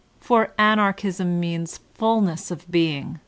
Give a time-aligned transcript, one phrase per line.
[0.19, 3.19] For Anarchism means fulness of being.